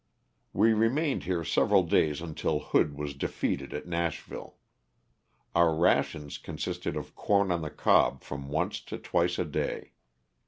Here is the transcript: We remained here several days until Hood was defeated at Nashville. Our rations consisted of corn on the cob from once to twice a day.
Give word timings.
We 0.51 0.73
remained 0.73 1.25
here 1.25 1.43
several 1.43 1.83
days 1.83 2.21
until 2.21 2.59
Hood 2.59 2.97
was 2.97 3.13
defeated 3.13 3.71
at 3.71 3.85
Nashville. 3.85 4.55
Our 5.53 5.75
rations 5.75 6.39
consisted 6.39 6.97
of 6.97 7.13
corn 7.13 7.51
on 7.51 7.61
the 7.61 7.69
cob 7.69 8.23
from 8.23 8.49
once 8.49 8.81
to 8.85 8.97
twice 8.97 9.37
a 9.37 9.45
day. 9.45 9.91